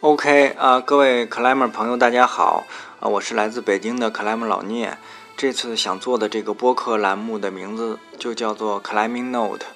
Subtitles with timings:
[0.00, 2.64] OK 啊，各位 climber 朋友，大家好
[3.00, 3.08] 啊！
[3.08, 4.96] 我是来自北京的 climber 老聂。
[5.36, 9.66] 这次想做的这个播客栏目的名字就叫做 Climbing Note。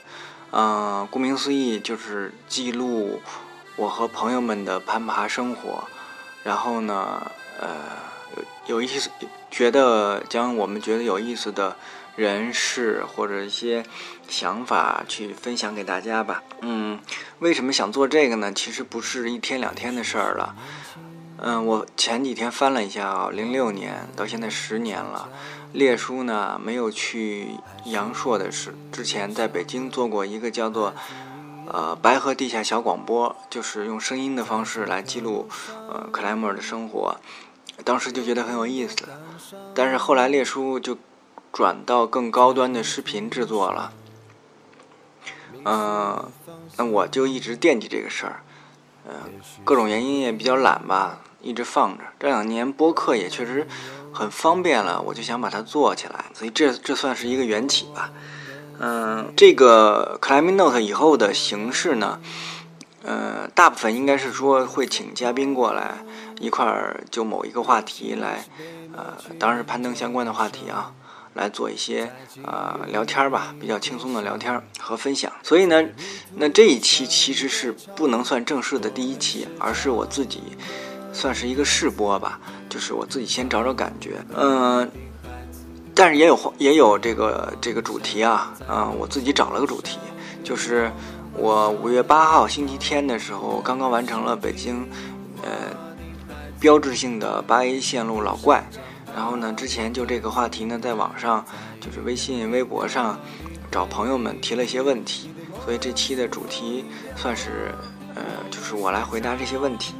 [0.52, 3.20] 嗯，顾名思义就是记录
[3.74, 5.88] 我和朋友们的攀爬生活。
[6.44, 7.20] 然后呢，
[7.58, 7.68] 呃，
[8.68, 9.10] 有有意思，
[9.50, 11.76] 觉得将我们觉得有意思的
[12.16, 13.84] 人事或者一些
[14.28, 16.42] 想法去分享给大家吧。
[16.60, 16.98] 嗯。
[17.38, 18.52] 为什么想做这个呢？
[18.52, 20.54] 其实不是一天两天的事儿了。
[21.38, 25.28] 嗯，我前几天翻了一下啊，零六年到现在十年了。
[25.72, 27.56] 列叔呢没有去
[27.86, 30.94] 阳朔的是之前在北京做过一个叫做
[31.66, 35.48] 呃白河地下小广播，就是用声音的方式来记录
[35.88, 37.16] 呃克莱默的生活。
[37.84, 38.96] 当时就觉得很有意思，
[39.74, 40.96] 但是后来列叔就
[41.52, 43.92] 转到更高端的视频制作了。
[45.64, 46.32] 嗯，
[46.76, 48.42] 那我就一直惦记这个事儿，
[49.06, 49.14] 嗯，
[49.62, 52.04] 各种原因也比较懒吧，一直放着。
[52.18, 53.68] 这两年播客也确实
[54.12, 58.10] 很方便了，我就想把它做起来，所以这这算是一个缘起吧。
[58.80, 62.18] 嗯，这个 Climbing Note 以后的形式呢，
[63.04, 66.04] 呃，大部分应该是说会请嘉宾过来
[66.40, 68.44] 一块儿就某一个话题来，
[68.96, 70.92] 呃，当然是攀登相关的话题啊。
[71.34, 72.10] 来做一些
[72.44, 75.32] 呃聊天吧，比较轻松的聊天和分享。
[75.42, 75.82] 所以呢，
[76.36, 80.40] 那这一期其实是不能算正式的第一期，而是我自己
[81.12, 84.22] 算是一个试播吧，就是我自己先找找感觉。
[84.36, 84.90] 嗯，
[85.94, 89.98] 但是也有也有这个这个主题啊，嗯，我自己找了个主题，
[90.44, 90.90] 就是
[91.34, 94.86] 我五月八号星期天的时候刚刚完成了北京
[95.42, 95.50] 呃
[96.60, 98.62] 标志性的八 A 线路老怪。
[99.14, 101.44] 然后呢，之前就这个话题呢，在网上
[101.80, 103.18] 就是微信、微博上
[103.70, 105.30] 找朋友们提了一些问题，
[105.64, 107.72] 所以这期的主题算是
[108.14, 109.94] 呃，就是我来回答这些问题。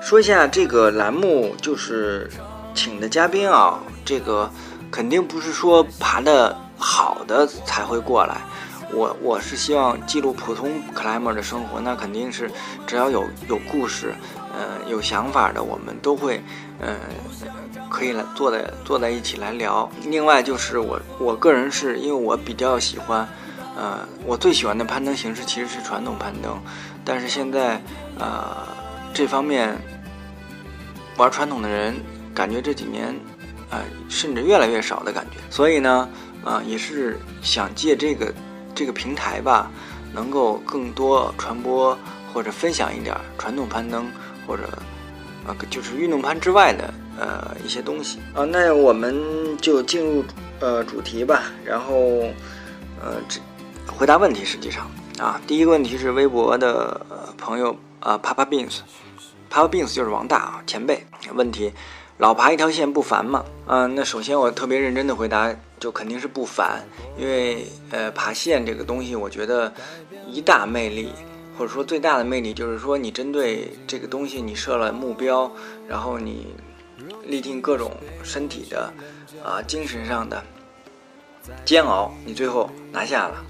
[0.00, 2.30] 说一下这个栏目，就是
[2.74, 4.50] 请的嘉宾啊，这个
[4.90, 8.40] 肯定不是说爬的好的才会过来。
[8.92, 12.50] 我我是希望记录普通 climber 的生活，那肯定是
[12.86, 14.14] 只要有有故事，
[14.54, 16.42] 呃，有想法的，我们都会，
[16.80, 16.96] 呃。
[17.88, 19.88] 可以来坐在坐在一起来聊。
[20.04, 23.26] 另外就是我我个人是因为我比较喜欢，
[23.76, 26.58] 呃，我最喜欢的攀登形式其实是传统攀登，
[27.04, 27.80] 但是现在
[28.18, 28.66] 呃
[29.14, 29.76] 这方面
[31.16, 31.94] 玩传统的人
[32.34, 33.14] 感觉这几年
[33.70, 35.38] 呃甚至越来越少的感觉。
[35.50, 36.08] 所以呢，
[36.44, 38.32] 呃也是想借这个
[38.74, 39.70] 这个平台吧，
[40.12, 41.96] 能够更多传播
[42.32, 44.06] 或者分享一点传统攀登
[44.46, 44.64] 或者
[45.46, 46.92] 呃就是运动盘之外的。
[47.18, 50.22] 呃，一些东西啊，那我们就进入
[50.60, 51.44] 呃主题吧。
[51.64, 51.96] 然后
[53.00, 53.40] 呃，这
[53.90, 54.86] 回答问题，实际上
[55.18, 57.00] 啊，第一个问题是微博的
[57.38, 61.06] 朋友啊，Papa Beans，Papa Beans 就是王大啊，前辈。
[61.32, 61.72] 问题，
[62.18, 63.42] 老爬一条线不烦吗？
[63.66, 66.84] 嗯，那首先我特别认真的回答，就肯定是不烦，
[67.16, 69.72] 因为呃，爬线这个东西，我觉得
[70.30, 71.10] 一大魅力，
[71.56, 75.50] 或者说最大的魅力，就是说你针对这个东西，你设了目标，
[75.88, 76.54] 然后你。
[77.26, 78.90] 历尽各种身体的
[79.44, 80.42] 啊精神上的
[81.64, 83.44] 煎熬，你最后拿下了。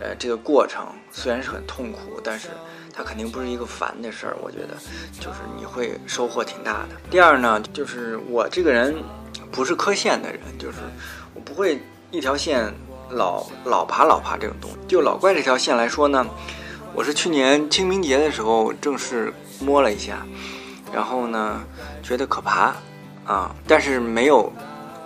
[0.00, 2.48] 呃，这个过程虽然是很痛苦，但是
[2.92, 4.36] 它肯定不是一个烦的事儿。
[4.40, 4.76] 我觉得
[5.18, 6.88] 就是你会收获挺大的。
[7.10, 8.94] 第二呢，就是我这个人
[9.50, 10.78] 不是磕线的人，就是
[11.34, 12.72] 我不会一条线
[13.10, 14.76] 老老爬老爬这种东西。
[14.86, 16.24] 就老怪这条线来说呢，
[16.94, 20.26] 我是去年清明节的时候正式摸了一下，
[20.92, 21.62] 然后呢
[22.02, 22.74] 觉得可爬。
[23.24, 24.52] 啊，但是没有，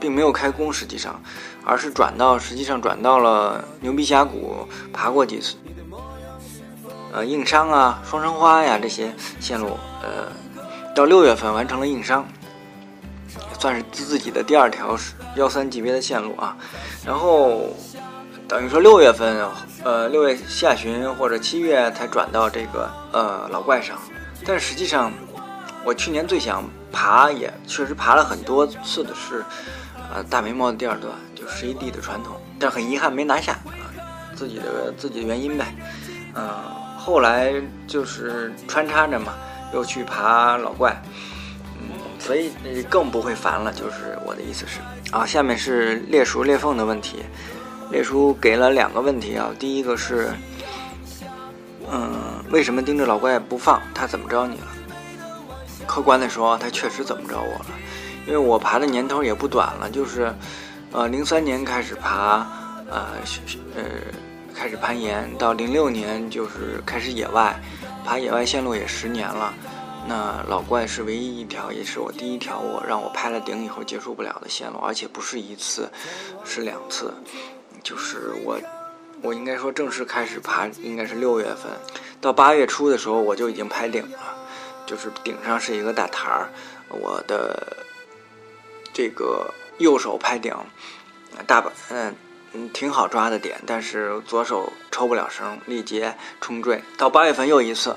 [0.01, 1.21] 并没有开工，实际上，
[1.63, 5.57] 而是转到，实际上转到了牛鼻峡谷，爬过几次，
[7.13, 10.33] 呃，硬伤啊，双生花呀这些线路，呃，
[10.95, 12.27] 到六月份完成了硬伤，
[13.61, 14.97] 算是自自己的第二条
[15.37, 16.57] 幺三级别的线路啊，
[17.05, 17.67] 然后
[18.49, 19.45] 等于说六月份，
[19.83, 23.99] 呃，六月下旬或者七月才转到这个呃老怪上，
[24.45, 25.13] 但实际上，
[25.85, 26.65] 我去年最想。
[26.93, 29.45] 爬也确实爬了很多次的是，
[30.15, 33.85] 呃，大眉毛的第二段，就十一 D 的传统，但很遗憾没拿下啊，
[34.35, 35.75] 自己的自己的原因呗，
[36.35, 36.49] 嗯，
[36.97, 37.53] 后来
[37.87, 39.35] 就是穿插着嘛，
[39.75, 40.99] 又去爬老怪，
[41.83, 42.51] 嗯，所以
[42.89, 44.79] 更不会烦了，就是我的意思是。
[45.15, 47.19] 啊，下面是裂熟裂缝的问题，
[47.91, 50.31] 列叔给了两个问题啊，第一个是，
[51.91, 53.81] 嗯，为什么盯着老怪不放？
[53.95, 54.67] 他怎么着你了？
[55.87, 57.67] 客观的说，他确实怎么着我了，
[58.27, 60.35] 因为我爬的年头也不短了，就是，
[60.91, 62.45] 呃，零三年开始爬，
[62.91, 63.07] 呃，
[63.77, 63.85] 呃，
[64.53, 67.57] 开始攀岩，到零六年就是开始野外，
[68.05, 69.55] 爬野外线路也十年了，
[70.09, 75.89] 那老怪是唯一一条，也是我第一条我让我拍了顶以后结束不了的线路，而且不是一次，
[76.45, 77.15] 是两次。
[77.87, 78.59] 就是我，
[79.23, 81.71] 我应该说正式开始爬应该是六月份，
[82.21, 84.19] 到八月初的时候我就已经拍顶了，
[84.85, 86.51] 就是顶上是一个大台儿，
[86.89, 87.77] 我的
[88.93, 90.53] 这个右手拍顶，
[91.47, 92.13] 大把嗯。
[92.53, 96.83] 嗯，挺好抓的点，但是左手抽不了绳，力竭冲坠。
[96.97, 97.95] 到八月份又一次，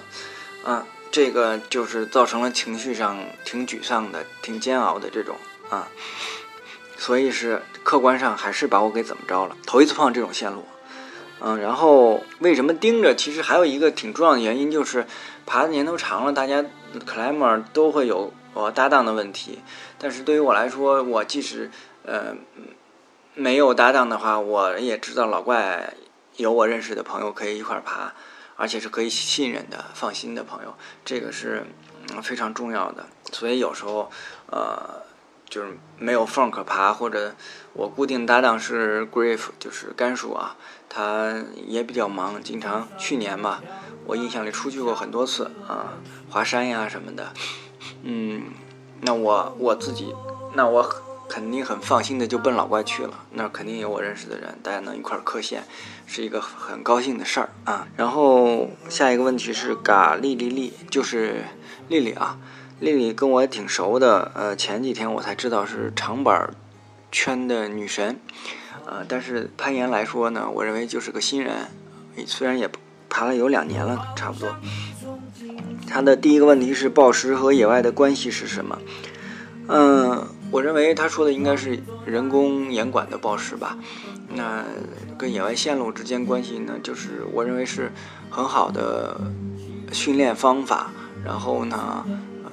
[0.65, 5.37] 嗯，这个就是造成了情绪上挺沮丧的、挺煎熬的这种
[5.69, 5.87] 啊，
[6.99, 9.57] 所以是客观上还是把我给怎么着了？
[9.65, 10.63] 头一次碰这种线路，
[11.39, 13.15] 嗯，然后为什么盯着？
[13.15, 15.07] 其实还有一个挺重要的原因，就是
[15.47, 16.63] 爬的年头长了，大家
[17.07, 19.61] climber 都会有我搭档的问题，
[19.97, 21.71] 但是对于我来说，我即使
[22.03, 22.35] 呃。
[23.35, 25.93] 没有搭档的话，我也知道老怪
[26.35, 28.11] 有我认识的朋友可以一块爬，
[28.57, 30.75] 而且是可以信任的、放心的朋友，
[31.05, 31.65] 这个是
[32.21, 33.05] 非常重要的。
[33.31, 34.11] 所以有时候，
[34.47, 35.03] 呃，
[35.49, 37.35] 就是没有缝可爬，或者
[37.73, 40.55] 我固定搭档是 Griff，就是甘叔啊，
[40.87, 43.61] 他也比较忙，经常去年吧，
[44.05, 45.93] 我印象里出去过很多次啊，
[46.29, 47.33] 华山呀什么的。
[48.03, 48.43] 嗯，
[49.01, 50.13] 那我我自己，
[50.53, 50.89] 那我。
[51.31, 55.63] 肯定很放心的就奔老怪去了，那肯定有我认识的人，大家能一块儿磕线，
[56.07, 57.87] 是一个很高兴的事儿啊。
[57.95, 61.43] 然后下一个问题是嘎丽丽丽，就是
[61.87, 62.39] 丽丽啊，
[62.79, 66.49] 丽丽跟我挺熟的，呃，前几天我才知道是长板
[67.11, 68.19] 圈的女神，
[68.85, 71.67] 呃，但是攀岩来说呢，我认为就是个新人，
[72.25, 72.69] 虽然也
[73.09, 74.55] 爬了有两年了，差不多。
[75.87, 78.79] 她的第一个问题是暴食和野外的关系是什么？
[79.67, 80.27] 嗯。
[80.51, 83.77] 我认为他说的应该是人工岩管的暴食吧，
[84.29, 84.65] 那
[85.15, 87.91] 跟野外线路之间关系呢，就是我认为是
[88.31, 89.21] 很好的
[89.91, 90.89] 训练方法，
[91.23, 92.03] 然后呢，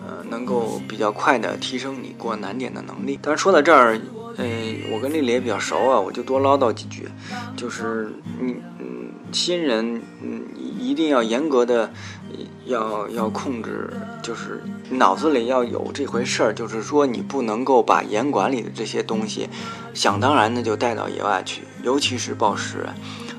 [0.07, 3.19] 呃，能够比较快的提升你过难点的能力。
[3.21, 3.99] 但是说到这儿，
[4.37, 4.45] 呃，
[4.93, 7.09] 我跟丽丽也比较熟啊，我就多唠叨几句，
[7.57, 10.43] 就是你，嗯，新人，嗯，
[10.79, 11.91] 一定要严格的。
[12.67, 13.89] 要要控制，
[14.21, 14.61] 就是
[14.91, 19.49] 脑子里要有这回事儿，就是说你不能够把严管里的这些东西，
[19.95, 22.85] 想当然的就带到野外去，尤其是暴食。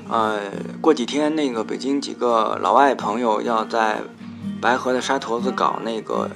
[0.08, 0.40] 呃，
[0.80, 4.00] 过几天那个北京几个老外朋友要在
[4.62, 6.30] 白河的沙头子搞那个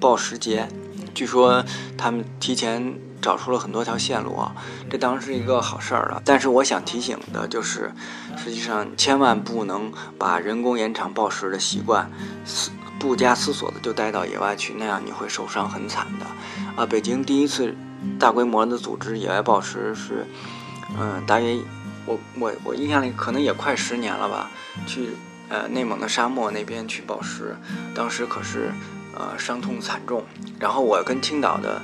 [0.00, 0.68] 暴食节，
[1.14, 1.64] 据说
[1.96, 2.94] 他们提前。
[3.18, 4.54] 找出了很多条线路啊，
[4.88, 6.22] 这当然是一个好事儿了。
[6.24, 7.90] 但是我想提醒的就是，
[8.36, 12.08] 实际上千万不能把人工延长暴食的习惯，
[12.44, 12.70] 思
[13.00, 16.26] 不加思索的就带到野外去，那样你会受伤很惨的。
[16.80, 17.74] 啊，北京第一次
[18.16, 20.24] 大规模的组织野外暴食是，
[20.96, 21.58] 嗯，大约
[22.04, 24.48] 我我我印象里可能也快十年了吧，
[24.86, 25.08] 去
[25.48, 27.56] 呃内蒙的沙漠那边去暴食，
[27.92, 28.70] 当时可是
[29.16, 30.22] 呃伤痛惨重。
[30.60, 31.82] 然后我跟青岛的。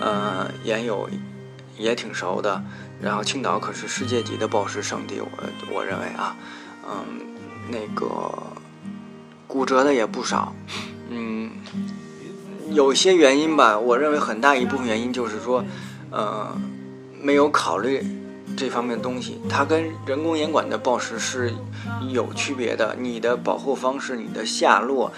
[0.00, 1.10] 呃，岩友
[1.76, 2.62] 也挺熟的，
[3.02, 5.28] 然后青岛可是世界级的暴食圣地，我
[5.74, 6.36] 我认为啊，
[6.88, 7.02] 嗯，
[7.68, 8.32] 那个
[9.48, 10.54] 骨折的也不少，
[11.10, 11.50] 嗯，
[12.70, 15.64] 有些原因吧，我认为很大一部分原因就是说，
[16.12, 16.56] 呃，
[17.20, 18.00] 没有考虑
[18.56, 21.52] 这方面东西，它跟人工岩管的暴食是
[22.12, 25.12] 有区别的，你的保护方式，你的下落。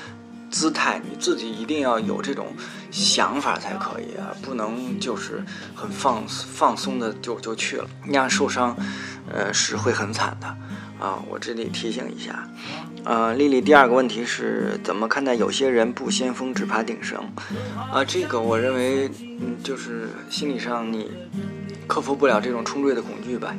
[0.51, 2.49] 姿态你自己一定要有这种
[2.91, 5.43] 想法才可以啊，不能就是
[5.75, 8.77] 很放放松的就就去了，那样受伤，
[9.33, 10.47] 呃是会很惨的
[10.99, 11.23] 啊。
[11.29, 12.49] 我这里提醒一下，
[13.05, 17.19] 呃，丽丽第二个问题是怎么看待有些人不先锋只爬顶绳
[17.93, 18.05] 啊？
[18.05, 19.09] 这个我认为，
[19.41, 21.11] 嗯，就是心理上你
[21.87, 23.55] 克服不了这种冲坠的恐惧吧。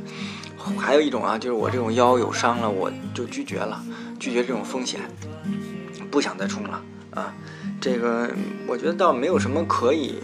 [0.77, 3.81] 还有一种啊，就是我这种腰有伤了，我就拒绝了，
[4.19, 4.99] 拒绝这种风险。
[6.11, 7.33] 不想再冲了啊！
[7.79, 8.29] 这个
[8.67, 10.19] 我觉得倒没有什么可以，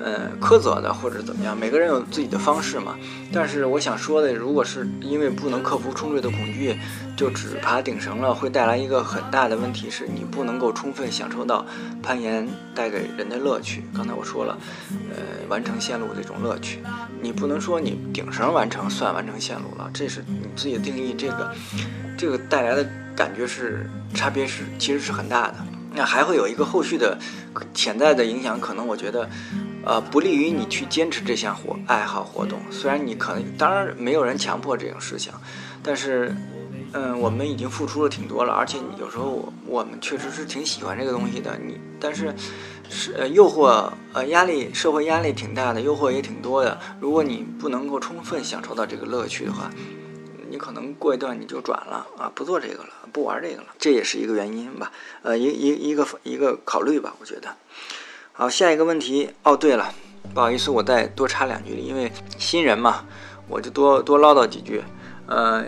[0.00, 2.96] 呃，苛责的或者怎么样，每个人有自己的方式嘛。
[3.30, 6.78] 但是我想说的，如果是因为不能克服冲坠的恐惧，
[7.14, 11.66] 就只爬顶绳了，会带来一个很大的问题，是你不能够充分享受到
[12.02, 13.84] 攀岩带给人的乐趣。
[13.94, 14.56] 刚才我说了，
[15.10, 16.78] 呃，完成线路这种乐趣，
[17.20, 21.14] 你不能说你顶绳完成算完成线路了，这是你自己的定义。
[21.16, 21.52] 这个，
[22.16, 22.86] 这个带来的。
[23.16, 25.54] 感觉是差别是其实是很大的，
[25.94, 27.18] 那还会有一个后续的
[27.72, 29.26] 潜在的影响，可能我觉得，
[29.86, 32.58] 呃，不利于你去坚持这项活爱好活动。
[32.70, 35.32] 虽然你可能当然没有人强迫这种事情，
[35.82, 36.30] 但是，
[36.92, 41.58] 嗯，我们已经付出了挺多了，而且有时候我们确实是挺喜欢这个东西的。
[41.66, 42.34] 你但是
[42.90, 46.78] 是呃诱惑呃压力社会压力挺大的，诱惑也挺多的。
[47.00, 49.70] 如果你不能够充分享受到这个乐趣的话，
[50.56, 54.90] 你可能过一段你就转了啊，不做这个了，不玩这个了，这也是一个原因吧，
[55.22, 57.54] 呃，一一一个一个考虑吧，我觉得。
[58.32, 59.92] 好，下一个问题，哦，对了，
[60.32, 63.04] 不好意思，我再多插两句，因为新人嘛，
[63.48, 64.82] 我就多多唠叨几句。
[65.26, 65.62] 呃，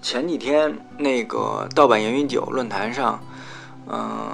[0.00, 3.20] 前几天那个盗版言语九论坛上，
[3.88, 4.32] 嗯，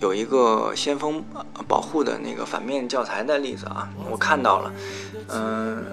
[0.00, 1.22] 有一个先锋
[1.68, 4.72] 保护的那个反面教材的例子啊，我看到了，
[5.28, 5.84] 嗯。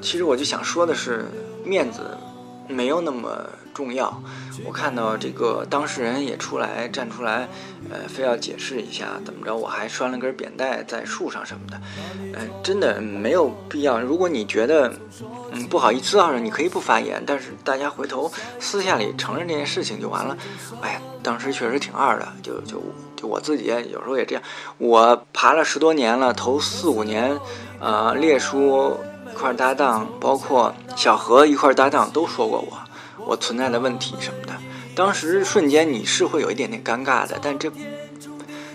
[0.00, 1.26] 其实我就想说的是，
[1.64, 2.16] 面子
[2.68, 4.22] 没有那么重要。
[4.64, 7.48] 我看到这个当事人也出来站出来，
[7.88, 11.80] 呃，非要解释一下怎么着，我还拴了根扁带在树上什么的，
[12.34, 14.00] 嗯，真的没有必要。
[14.00, 14.92] 如果你觉得
[15.52, 20.36] 嗯不好意思啊，你可以不发言，但是大家回头私下里承认这件事情就完了。
[20.80, 22.82] 哎呀，当时确实挺二的，就就
[23.14, 24.42] 就我自己有时候也这样。
[24.78, 27.38] 我爬了十多年了，头四五年，
[27.78, 28.98] 呃，列书。
[29.38, 32.76] 一块搭档，包括小何一块搭档都说过我，
[33.24, 34.52] 我存在的问题什么的。
[34.96, 37.70] 当时瞬间你是会有一点点尴尬的，但这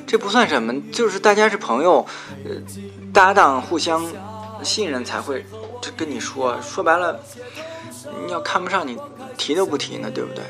[0.08, 2.06] 这不算什么，就是大家是朋友，
[2.46, 2.52] 呃，
[3.14, 4.02] 搭档互相
[4.64, 5.46] 信任才会
[5.82, 6.58] 这跟你说。
[6.62, 7.20] 说白了，
[8.26, 8.98] 你要看不上你
[9.38, 10.46] 提都不提呢，对不对？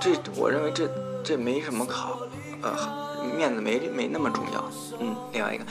[0.00, 0.90] 这我认为这
[1.22, 2.18] 这没什么好，
[2.62, 3.09] 呃。
[3.30, 4.64] 面子没没那么重要，
[5.00, 5.64] 嗯，另外一个，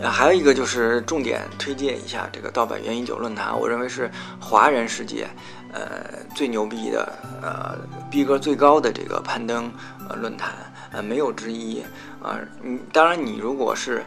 [0.00, 5.26] 呃，还有一个就是重点推荐一下这个盗版原因酒论坛，我认为是华人世界，
[5.72, 6.04] 呃，
[6.34, 7.76] 最牛逼的，呃，
[8.10, 9.72] 逼格最高的这个攀登
[10.08, 10.52] 呃论坛，
[10.92, 11.82] 呃，没有之一，
[12.22, 14.04] 啊，你当然你如果是，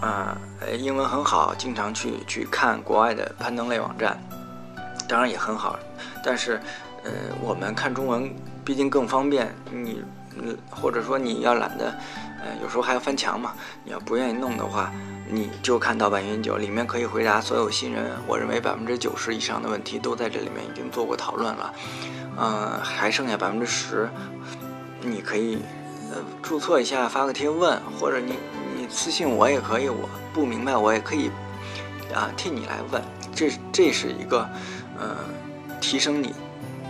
[0.00, 0.36] 啊，
[0.78, 4.18] 英文很好，经常去去看国外的攀登类网站，
[5.08, 5.78] 当然也很好，
[6.24, 6.60] 但是，
[7.04, 7.10] 呃，
[7.42, 8.30] 我们看中文
[8.64, 10.02] 毕竟更方便，你。
[10.70, 11.94] 或者说你要懒得，
[12.42, 13.52] 呃，有时候还要翻墙嘛。
[13.84, 14.92] 你要不愿意弄的话，
[15.28, 18.10] 你就看盗版云九，里面可以回答所有新人。
[18.26, 21.74] 我认为百分之九十以上的问题都在这里面已经做过讨论了，
[22.38, 24.08] 嗯，还剩下百分之十，
[25.00, 25.58] 你可以
[26.10, 28.34] 呃注册一下，发个贴问，或者你
[28.76, 31.30] 你私信我也可以，我不明白我也可以
[32.14, 33.02] 啊替你来问。
[33.34, 34.48] 这这是一个
[34.98, 35.16] 呃
[35.80, 36.34] 提升你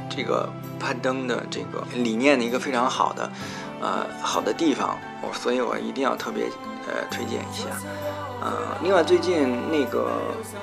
[0.09, 0.49] 这个。
[0.81, 3.31] 攀登的这个理念的一个非常好的，
[3.81, 6.47] 呃，好的地方，我所以，我一定要特别
[6.89, 7.67] 呃推荐一下。
[8.41, 10.11] 呃，另外最近那个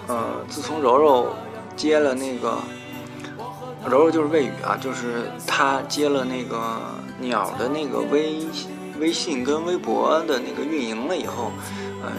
[0.07, 1.33] 呃，自从柔柔
[1.75, 2.57] 接了那个
[3.85, 6.59] 柔柔就是魏宇啊，就是他接了那个
[7.19, 8.45] 鸟的那个微
[8.99, 11.51] 微信跟微博的那个运营了以后，
[12.03, 12.11] 呃，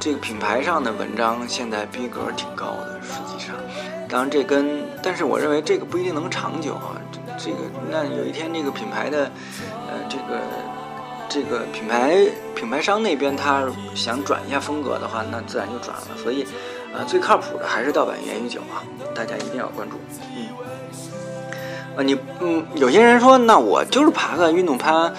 [0.00, 3.54] 这个品牌上的文章现在逼格挺高的，实际上，
[4.08, 6.96] 当然这跟但是我认为这个不一定能长久啊。
[7.36, 7.56] 这个，
[7.90, 9.30] 那有一天这个品牌的，
[9.88, 10.40] 呃，这个
[11.28, 12.16] 这个品牌
[12.54, 13.64] 品牌商那边他
[13.94, 16.08] 想转一下风格的话，那自然就转了。
[16.22, 16.46] 所以，
[16.94, 18.82] 呃，最靠谱的还是盗版言语酒啊，
[19.14, 19.96] 大家一定要关注。
[20.36, 20.48] 嗯，
[21.96, 25.12] 啊，你嗯，有些人说，那我就是爬个运动攀，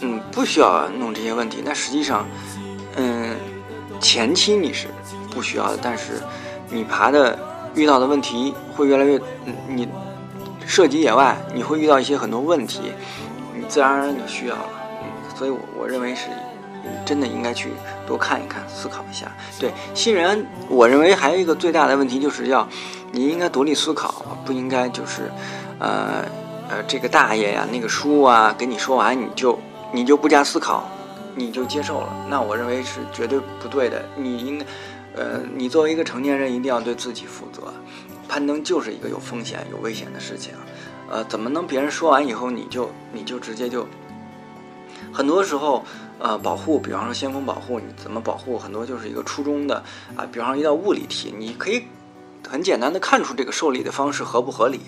[0.00, 1.62] 嗯，不需要弄这些问题。
[1.64, 2.26] 那实际上，
[2.96, 3.36] 嗯，
[4.00, 4.88] 前期你是
[5.30, 6.20] 不需要的，但是
[6.68, 7.38] 你爬的
[7.74, 9.20] 遇到的问题会越来越，
[9.68, 9.88] 你。
[10.68, 12.92] 涉及野外，你会遇到一些很多问题，
[13.56, 14.70] 你自然而然就需要了。
[15.34, 16.26] 所以，我我认为是
[17.06, 17.70] 真的应该去
[18.06, 19.32] 多看一看，思考一下。
[19.58, 22.68] 对新人，我认为还有一个最大的问题就是要
[23.12, 25.32] 你应该独立思考，不应该就是
[25.78, 26.22] 呃
[26.68, 29.58] 呃这个大爷呀、那个叔啊跟你说完你就
[29.90, 30.86] 你就不加思考，
[31.34, 32.14] 你就接受了。
[32.28, 34.04] 那我认为是绝对不对的。
[34.16, 34.66] 你应该
[35.16, 37.72] 呃，你作为一个成年人，一定要对自己负责。
[38.28, 40.52] 攀登就是一个有风险、有危险的事情，
[41.10, 43.86] 呃，怎么能别人说完以后你就你就直接就？
[45.12, 45.82] 很多时候，
[46.18, 48.58] 呃，保护，比方说先锋保护，你怎么保护？
[48.58, 49.82] 很多就是一个初中的
[50.14, 51.84] 啊，比方说一道物理题，你可以
[52.46, 54.80] 很简单的看出这个受力的方式合不合理。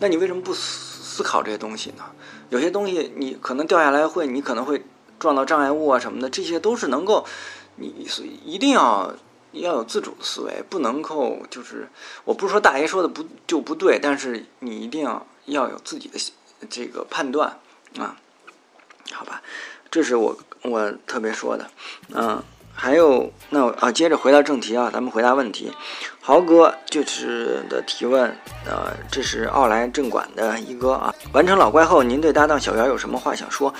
[0.00, 2.02] 那你为什么不思思考这些东西呢？
[2.50, 4.84] 有些东西你可能掉下来会，你可能会
[5.18, 7.24] 撞到障碍物啊什么的，这些都是能够，
[7.76, 9.14] 你所以一定要。
[9.60, 11.88] 要有自主的思维，不能够就是，
[12.24, 16.18] 我不是说大爷说的不就不对，但是你一定要要有自己的
[16.68, 17.58] 这个判断
[17.98, 18.16] 啊，
[19.12, 19.42] 好吧，
[19.90, 21.70] 这是我我特别说的，
[22.12, 22.42] 嗯，
[22.74, 25.72] 还有那啊，接着回到正题啊，咱们回答问题，
[26.20, 28.36] 豪哥就是的提问，
[28.66, 33.72] 呃，这是奥莱镇馆的一哥啊，完成老怪后，您对搭档小袁有什么话想说？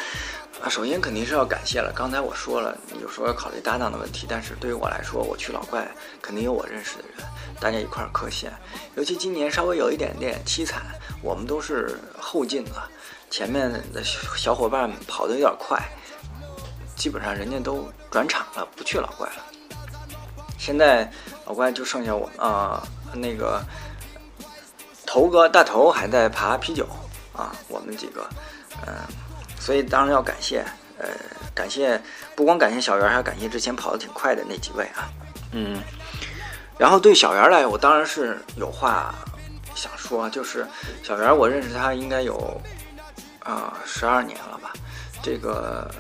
[0.63, 1.93] 啊，首先肯定是要感谢了。
[1.95, 5.87] 刚才我说了，有时候要考虑搭档的问题，但是对于我来说，我去老怪
[6.23, 7.27] 肯定有我认识的人，
[7.61, 8.53] 大家一块儿磕线。
[8.95, 10.83] 尤其今年稍微有一点点凄惨，
[11.23, 12.83] 我们都是后进的，
[13.31, 15.79] 前面的小伙伴跑得有点快，
[16.97, 19.45] 基本上人家都转场了，不去老怪了。
[20.59, 21.11] 现在
[21.45, 22.83] 老怪就剩下我啊，
[23.15, 23.63] 那个。
[25.09, 26.85] 头哥大头还在爬啤酒
[27.33, 28.29] 啊，我们几个，
[28.87, 28.93] 嗯，
[29.67, 30.65] 所以当然要感谢，
[30.97, 31.09] 呃，
[31.53, 32.01] 感谢
[32.37, 35.11] 不光感谢小袁，还要感谢之前跑得挺快的那几位啊，
[35.51, 35.83] 嗯，
[36.79, 39.13] 然后对小袁来，我当然是有话
[39.75, 40.65] 想说，就是
[41.03, 42.61] 小袁，我认识他应该有
[43.41, 44.73] 啊十二年了吧，
[45.21, 45.91] 这个。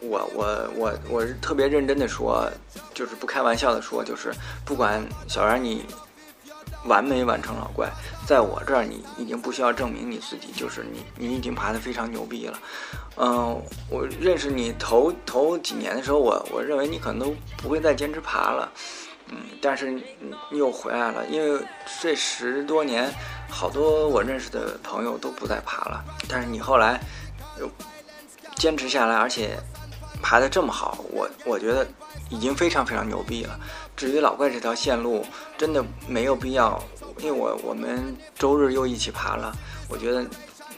[0.00, 2.48] 我我我我是特别认真的说，
[2.94, 4.32] 就是不开玩笑的说，就是
[4.64, 5.84] 不管小袁你
[6.84, 7.90] 完没完成老怪，
[8.26, 12.58] 在我这儿你已经不需要证明你自己，就是你你已经爬得非常牛逼了。
[13.16, 18.70] 嗯，我认识你头头几年的时候，我我认为你可能都不会再坚持爬了。
[19.28, 20.04] 嗯，但是你
[20.50, 21.60] 你又回来了，因为
[22.00, 23.12] 这十多年，
[23.50, 27.00] 好多我认识的朋友都不再爬了，但是你后来
[27.60, 27.70] 又
[28.56, 29.58] 坚持下来，而且。
[30.20, 31.86] 爬得这么好，我我觉得
[32.28, 33.56] 已经非常非常牛逼了。
[33.98, 35.26] 至于老怪这条线路，
[35.58, 36.80] 真的没有必要，
[37.18, 39.52] 因为我我们周日又一起爬了。
[39.88, 40.24] 我觉得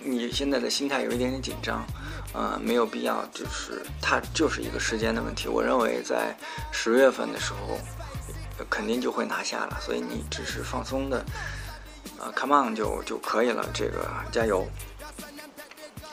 [0.02, 1.84] 你现在的心态有一点点紧张，
[2.32, 5.48] 呃，没有必要，就是它就是一个时间的问题。
[5.48, 6.34] 我认为在
[6.72, 7.78] 十月份的时候，
[8.70, 11.22] 肯定就会拿下了，所以你只是放松的，
[12.18, 13.68] 啊，come on 就就可以了。
[13.74, 14.66] 这个加油。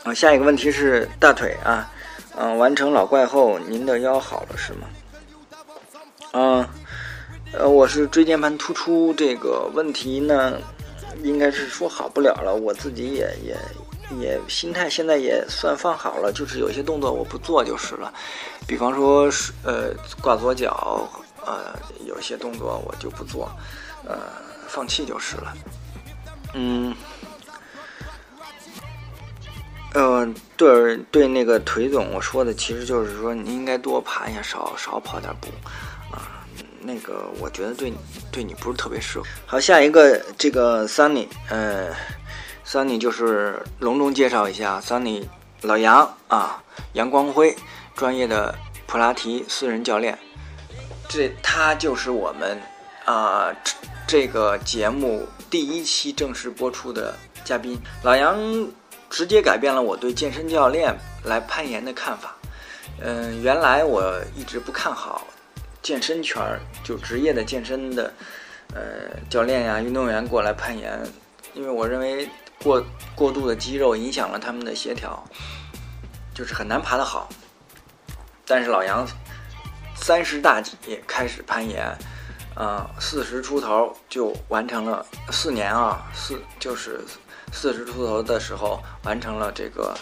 [0.04, 1.90] 啊，下一个问题是大腿啊。
[2.36, 4.90] 嗯，完成老怪后，您的腰好了是吗？
[6.34, 6.68] 嗯，
[7.54, 10.58] 呃我是椎间盘突出这个问题呢，
[11.24, 12.54] 应该是说好不了了。
[12.54, 13.58] 我自己也也
[14.20, 18.14] 也心态现在也算放好了，就是有些动作我不做就是了。
[18.68, 21.10] 比方说是呃挂左脚，
[21.46, 21.74] 呃
[22.06, 23.50] 有些动作我就不做，
[24.06, 24.18] 呃
[24.68, 25.54] 放弃就是了。
[26.54, 26.96] 嗯。
[29.94, 35.48] 嗯，对对，那个腿总我说的其实就是说，你应该多爬一下，少少跑点步，
[36.88, 37.98] 那个我觉得对你
[38.32, 39.26] 对你不是特别适合。
[39.46, 41.94] 好，下一个这个 Sunny，呃
[42.66, 45.26] ，Sunny 就是隆重介绍一下，Sunny
[45.64, 46.64] 老杨啊，
[46.94, 47.54] 杨光辉，
[47.94, 50.18] 专业的普拉提私人教练，
[51.10, 52.58] 这他就是我们
[53.04, 53.54] 啊
[54.08, 58.40] 这个节目第一期正式播出的嘉宾，老杨。
[59.10, 62.36] 直接改变了我对健身教练来攀岩的看法。
[63.00, 65.26] 嗯，原来我一直不看好
[65.88, 68.14] 健身圈儿，就职业的健身的，
[68.74, 71.02] 呃，教练呀、运动员过来攀岩，
[71.54, 72.28] 因为我认为
[72.62, 75.24] 过过度的肌肉影响了他们的协调，
[76.36, 77.30] 就是很难爬得好。
[78.46, 79.08] 但是老杨
[79.96, 80.76] 三十大几
[81.08, 81.86] 开始攀岩，
[82.54, 87.00] 啊，四十出头就完成了四年啊，四就是。
[87.54, 89.98] 四十出头的时候完成了这个，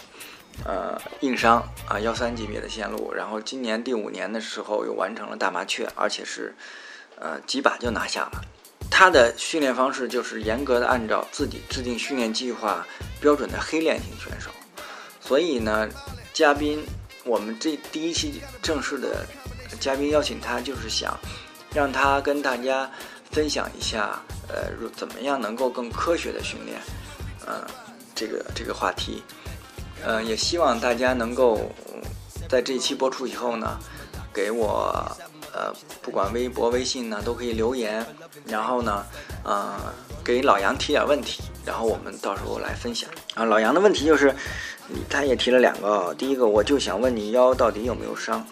[0.64, 6.54] 呃，硬伤啊，幺三级别的线路，然后今年第五年的时候又完成了大麻雀，而且是，
[7.20, 8.42] 呃，几把就拿下了。
[8.90, 12.86] 他的训练方式就是严格的按照自己制定训练计划
[13.20, 14.50] 标准的黑练型选手。
[15.20, 15.88] 所以呢，
[16.32, 16.84] 嘉宾，
[17.24, 19.26] 我们这第一期正式的
[19.80, 21.18] 嘉宾邀请他，就是想
[21.74, 22.90] 让他跟大家
[23.30, 26.80] 分享一下，呃，怎么样能够更科学的训练。
[27.46, 27.64] 嗯，
[28.14, 29.22] 这个这个话题，
[30.04, 31.58] 嗯，也希望大家能够
[32.48, 33.78] 在这期播出以后呢，
[34.32, 35.16] 给我
[35.52, 38.04] 呃，不管微博、微信呢，都可以留言，
[38.46, 39.04] 然后呢，
[39.42, 39.74] 呃，
[40.22, 43.08] 给老杨提点问题，然后我们到时候来分享。
[43.34, 44.34] 啊，老杨的问题就是，
[45.08, 48.46] 他也提了两个，第一个我就想问你腰到底有没有伤？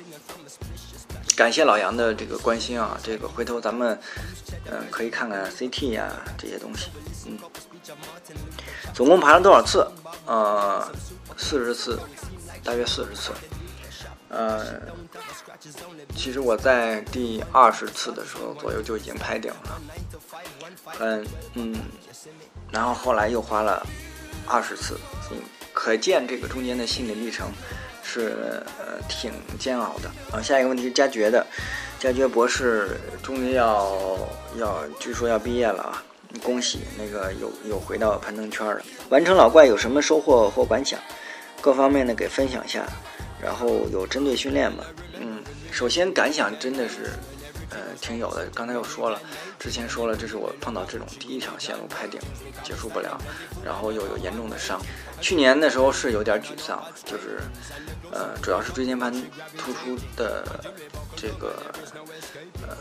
[1.37, 3.99] 感谢老杨的这个关心啊，这个回头咱们
[4.71, 6.91] 嗯可以看看 CT 呀这些东西，
[7.27, 7.39] 嗯。
[8.93, 9.87] 总共爬了多少次？
[10.27, 10.87] 呃，
[11.37, 11.99] 四十次，
[12.63, 13.33] 大约四十次。
[14.29, 14.81] 呃，
[16.17, 19.81] 其实我在第二十次的时候左右就已经拍顶了。
[20.99, 21.77] 嗯嗯，
[22.73, 23.87] 然后后来又花了
[24.47, 24.99] 二十次，
[25.31, 25.37] 嗯
[25.73, 27.49] 可见这个中间的心理历程
[28.03, 30.11] 是呃挺煎熬的。
[30.37, 31.47] 啊，下一个问题是加爵的，
[32.01, 34.19] 加爵博士终于要
[34.57, 36.03] 要，据说要毕业了啊。
[36.43, 40.99] 恭喜那个有有回到攀登圈了，完成老怪有什么收获或感想？
[41.61, 42.85] 各方面的给分享一下，
[43.43, 44.85] 然后有针对训练吗？
[45.19, 47.11] 嗯，首先感想真的是，
[47.75, 48.47] 呃，挺有的。
[48.55, 49.21] 刚才又说了，
[49.59, 52.19] 之前说了，这是我碰到这种第一条线路拍顶
[52.63, 53.21] 结束不了，
[53.63, 54.81] 然后又有严重的伤。
[55.21, 57.41] 去年的时候是有点沮丧，就是，
[58.11, 59.13] 呃，主要是椎间盘
[59.59, 60.45] 突出的
[61.15, 61.55] 这个，
[62.63, 62.77] 呃，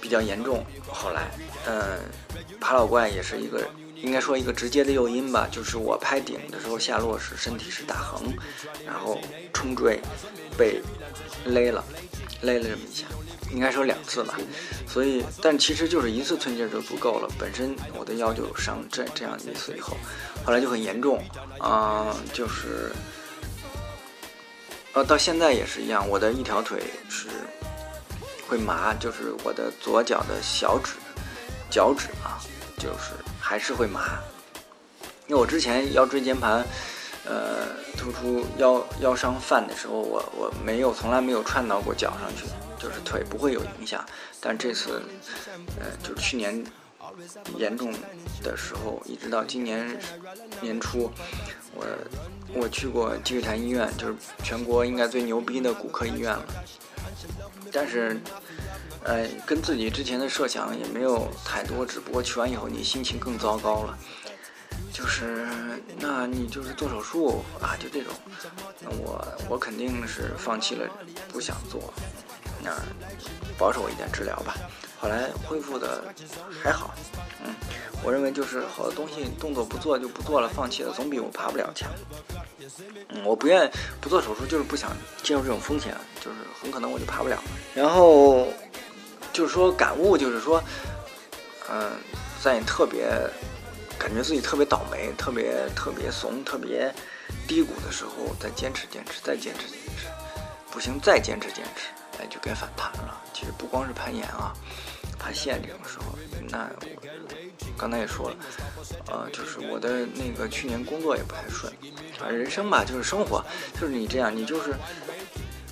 [0.00, 0.62] 比较严重。
[0.88, 1.30] 后来，
[1.66, 1.98] 嗯。
[2.60, 3.60] 爬老怪也是一个，
[3.96, 8.32] 应该说一个直接的诱因吧，就是我拍顶的时候下落时身体是打横，
[8.86, 9.18] 然后
[9.52, 10.00] 冲坠
[10.56, 10.80] 被
[11.44, 11.84] 勒了，
[12.42, 13.06] 勒了这么一下，
[13.50, 14.38] 应该说两次吧。
[14.86, 17.28] 所以，但其实就是一次寸劲就足够了。
[17.38, 19.96] 本身我的腰就有伤这这样一次以后，
[20.44, 21.22] 后来就很严重，
[21.58, 22.92] 啊，就是，
[24.92, 27.28] 呃，到现在也是一样，我的一条腿是
[28.46, 30.92] 会麻，就是我的左脚的小指、
[31.70, 32.36] 脚趾啊，
[32.76, 34.18] 就是还是会麻。
[35.28, 36.62] 因为我之前腰椎间盘，
[37.24, 42.44] 呃，突出腰腰伤犯的时候，我我没有从来没有串到过脚上去。
[42.78, 44.04] 就是腿不会有影响，
[44.40, 45.00] 但这次，
[45.78, 46.64] 呃，就去年
[47.56, 47.94] 严重
[48.42, 49.96] 的时候，一直到今年
[50.60, 51.08] 年初，
[51.76, 51.86] 我
[52.52, 56.44] 我去过积水潭医院，就是全国应该最牛逼的骨科医院了。
[57.72, 58.20] 但是，
[59.04, 63.96] 呃，跟自己之前的设想也没有太多，只不过去完以后你心情更糟糕了。
[64.92, 65.48] 就是，
[65.98, 68.12] 那你就是做手术啊，就这种，
[68.80, 70.86] 那我我肯定是放弃了，
[71.32, 71.92] 不想做。
[72.62, 72.70] 那
[73.58, 74.54] 保守一点治疗吧，
[75.00, 76.04] 后来恢复的
[76.62, 76.94] 还好，
[77.44, 77.54] 嗯，
[78.04, 81.90] 我认为就是好多东西动作不做就不做了，放弃了，总比我爬不了强。
[83.08, 83.68] 嗯，我不愿
[84.00, 87.42] 不做手术，就是不想接受这种风险，就是很可能我就爬不了。
[87.74, 88.46] 然后
[89.32, 90.62] 就是说感悟，就是说，
[91.68, 91.90] 嗯，
[92.40, 93.10] 在你特别
[94.02, 96.92] 感觉自己特别倒霉、特别特别怂、特别
[97.46, 100.08] 低谷的时候，再坚持坚持，再坚持坚持，
[100.72, 101.86] 不行再坚持坚持。
[102.18, 103.22] 哎，就该反弹了。
[103.32, 104.52] 其实不光是攀岩啊，
[105.20, 108.36] 爬线这种时候，那我刚才也说了，
[109.06, 111.72] 呃，就是我的那个去年工作也不太顺
[112.20, 112.26] 啊。
[112.28, 113.44] 人生吧，就是生活，
[113.80, 114.74] 就是你这样，你就是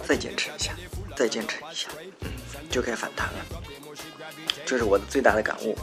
[0.07, 0.73] 再坚持一下，
[1.17, 1.89] 再坚持一下，
[2.21, 2.31] 嗯，
[2.71, 3.45] 就该反弹了。
[4.65, 5.77] 这是我的最大的感悟。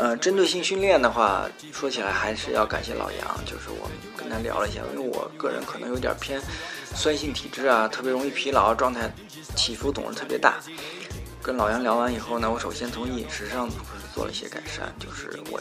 [0.00, 6.40] 呃，针对性训练的话，说起来还是要感谢老杨，就是我们跟他聊了一下，因为我个人可能有点偏
[6.94, 9.12] 酸性体质啊，特别容易疲劳，状态
[9.54, 10.54] 起伏总是特别大。
[11.42, 13.68] 跟老杨聊完以后呢，我首先从饮食上
[14.14, 15.60] 做了一些改善，就是我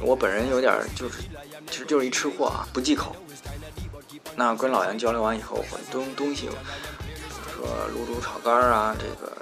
[0.00, 1.22] 我本人有点就是
[1.70, 3.16] 其实就是一吃货啊，不忌口。
[4.36, 6.50] 那跟老杨交流完以后，很多东西，
[7.50, 9.32] 说卤煮炒肝啊，这个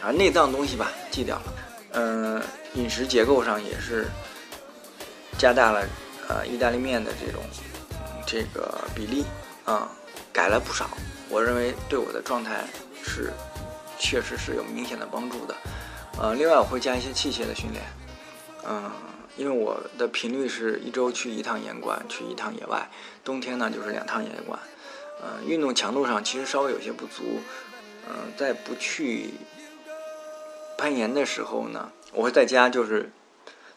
[0.00, 1.52] 啊内脏东西吧，忌掉了。
[1.92, 2.42] 嗯。
[2.74, 4.06] 饮食结构上也是
[5.38, 5.84] 加大了，
[6.28, 7.42] 呃，意大利面的这种
[8.26, 9.24] 这个比例
[9.64, 9.88] 啊，
[10.32, 10.88] 改了不少。
[11.30, 12.62] 我认为对我的状态
[13.02, 13.32] 是
[13.98, 15.56] 确实是有明显的帮助的。
[16.20, 17.82] 呃，另外我会加一些器械的训练，
[18.68, 18.92] 嗯，
[19.36, 22.86] 因为我的频率是一周去一趟岩馆，去一趟野外，
[23.24, 24.60] 冬天呢就是两趟岩馆。
[25.22, 27.40] 嗯，运动强度上其实稍微有些不足。
[28.06, 29.30] 嗯，在不去
[30.78, 31.90] 攀岩的时候呢。
[32.14, 33.10] 我会在家就是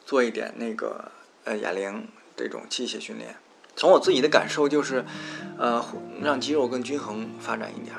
[0.06, 1.12] 做一点那个
[1.44, 3.36] 呃哑铃这种器械训练，
[3.76, 5.04] 从我自己的感受就是，
[5.58, 5.86] 呃
[6.22, 7.94] 让肌肉更均衡发展一点，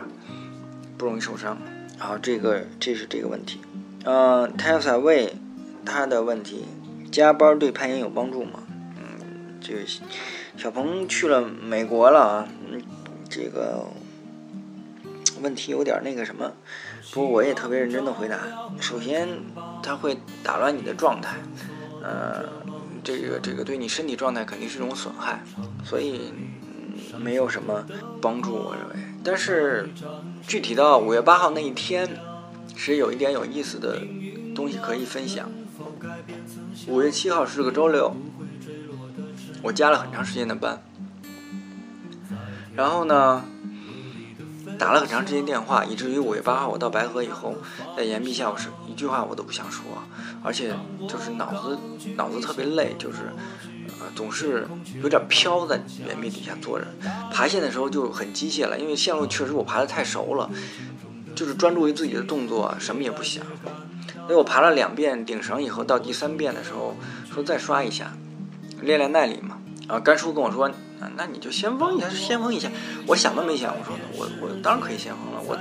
[0.97, 1.59] 不容易受伤。
[1.99, 3.61] 然后，这个这是这个问题。
[4.07, 5.31] 呃 t e s a 问
[5.85, 6.65] 他的问题，
[7.13, 8.65] 加班对攀岩有帮助吗？
[8.97, 9.81] 嗯，这个
[10.57, 12.83] 小鹏去了美国了啊，嗯，
[13.29, 13.87] 这个
[15.43, 16.55] 问题有点那个什么。
[17.13, 18.39] 不过我也特别认真的回答。
[18.81, 19.29] 首先，
[19.83, 21.37] 它会打乱你的状态，
[22.03, 22.43] 呃，
[23.05, 25.45] 这个这个对你身体状态肯定是一种损害，
[25.85, 26.33] 所以
[27.13, 27.85] 嗯没有什么
[28.23, 28.95] 帮助，我认为。
[29.23, 29.91] 但是
[30.47, 32.09] 具体到五月八号那一天，
[32.75, 34.01] 是有一点有意思的
[34.55, 35.51] 东西可以分享。
[36.89, 38.17] 五月七号是个周六，
[39.63, 40.83] 我加了很长时间的班，
[42.75, 43.45] 然后呢？
[44.79, 47.55] 打了很长时间电话，以至于五月八号我到白河以后，
[47.97, 49.85] 在岩壁下我是一句话我都不想说，
[50.43, 50.75] 而且
[51.09, 51.79] 就是脑子
[52.17, 53.19] 脑子特别累，就是
[54.01, 54.67] 呃总是
[55.03, 56.87] 有点飘在岩壁底下坐着。
[57.31, 60.51] 爬线的时候就很机械了，因为线路确实我爬的太熟了，
[61.35, 63.45] 就是专注于自己的动作，什么也不想。
[64.27, 66.97] 所以我爬了两遍顶绳以后，到第三遍的时候
[67.33, 68.13] 说再刷一下，
[68.81, 69.59] 练练耐力嘛。
[69.89, 70.71] 啊，甘叔跟我说。
[71.17, 72.71] 那你就先锋一下，先锋一下。
[73.07, 75.41] 我想都没想，我说我我当然可以先锋了。
[75.45, 75.59] 我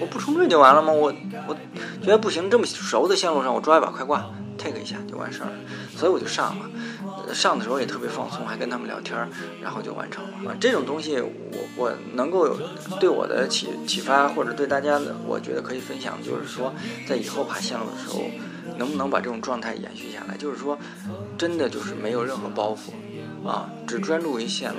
[0.00, 0.92] 我不冲坠就完了吗？
[0.92, 1.12] 我
[1.46, 1.54] 我
[2.00, 5.52] 觉得不行，这么熟的线路上，我抓一把快挂，take 一下就完事儿了。
[5.96, 9.16] 所以我就上了，上的时候也特别放松，还跟他们聊天，
[9.60, 10.56] 然后就完成了。
[10.60, 12.56] 这种东西，我我能够有
[13.00, 16.72] 对我的启启发，或者对大家的，我觉得可以分享，就是说，
[17.08, 18.22] 在以后爬线路的时候，
[18.76, 20.36] 能不能把这种状态延续下来？
[20.36, 20.78] 就是说，
[21.36, 22.92] 真的就是没有任何包袱。
[23.44, 24.78] 啊，只专注于线路，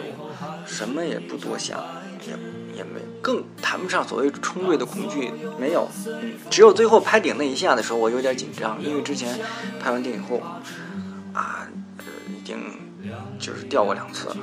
[0.66, 1.80] 什么也不多想，
[2.28, 2.34] 也
[2.78, 9.40] 也没更谈不上所谓冲坠的恐惧，没有，嗯，只有最后拍顶那一下的时候，我有点紧张，因为之前
[9.80, 10.42] 拍完顶以后，
[11.34, 11.68] 啊，
[12.30, 12.60] 已经
[13.40, 14.38] 就是掉过两次了，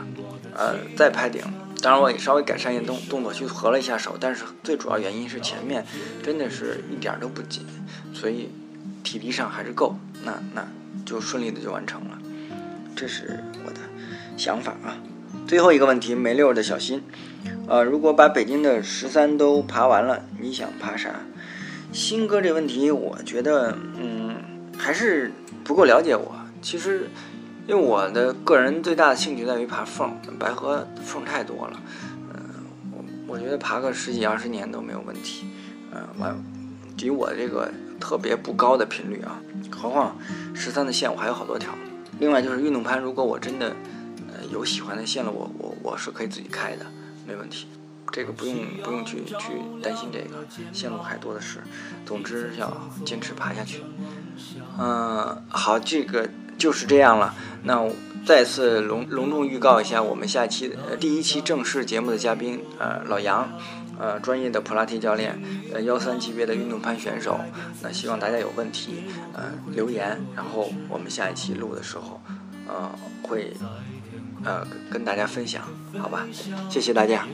[0.55, 1.42] 呃，再拍顶。
[1.83, 5.85] 当然我也稍微改善一动动作去合了一下手，但是最主要原因是前面
[6.22, 7.64] 真的是一点都不紧，
[8.14, 8.48] 所以
[9.05, 10.66] 体力上还是够，那那
[11.05, 12.18] 就顺利的就完成了。
[12.96, 13.70] 这是我
[14.37, 14.99] 想法啊。
[15.46, 17.03] 最后一个问题，梅六的小心，
[17.68, 21.11] 呃，如果把北京的十三都爬完了，你想爬啥？
[21.92, 24.35] 新哥这问题，我觉得，嗯，
[24.77, 25.31] 还是
[25.62, 26.35] 不够了解我。
[26.61, 27.09] 其实，
[27.68, 31.81] 因为我的个人最大的兴趣在于爬缝，白河缝太多了，
[32.35, 35.46] 嗯，我我觉得爬个十几二十年都没有问题，
[35.92, 36.37] 嗯，完，
[36.99, 37.70] 以我这个
[38.01, 40.18] 特别不高的频率啊，何况
[40.55, 41.72] 十三的线我还有好多条。
[42.18, 43.72] 另外就是运动攀，如果我真的。
[44.52, 46.87] 有喜欢的线路，我我我是可以自己开的，
[47.26, 47.66] 没问题，
[48.12, 51.61] 这个不用不用去去担心这个线路还多的是。
[52.04, 53.82] 总之要坚持爬下去。
[54.78, 57.35] 嗯，好，这个就是这样了。
[57.64, 57.88] 那
[58.24, 63.48] 再次隆隆重预告一下，我们下期呃第一期正式节目的嘉宾，呃老杨，
[63.98, 65.40] 呃专业的普拉提教练，
[65.72, 67.40] 呃幺三级别的运动攀选手。
[67.82, 72.20] 那希望大家有问题，呃留言，然后我们下一期录的时候，
[72.68, 72.90] 呃
[73.22, 73.52] 会。
[74.46, 75.62] 呃，跟大家分享，
[75.98, 76.24] 好吧，
[76.70, 77.26] 谢谢大家。